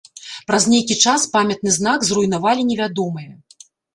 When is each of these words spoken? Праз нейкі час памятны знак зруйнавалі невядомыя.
Праз 0.51 0.63
нейкі 0.73 0.95
час 1.09 1.25
памятны 1.35 1.75
знак 1.77 2.07
зруйнавалі 2.11 2.61
невядомыя. 2.73 3.31